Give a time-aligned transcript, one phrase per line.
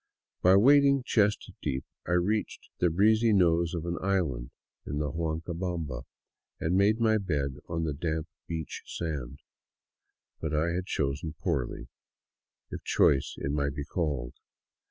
[0.41, 4.49] By wading chest deep I reached the breezy nose of an island
[4.83, 6.05] in the Huancabamba,
[6.59, 9.41] and made my bed on the damp beach sand.
[10.39, 11.87] But I had chosen poorly,
[12.71, 14.33] if choice it might be called.